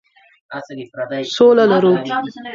سوله 1.35 1.63
لرو. 1.71 1.91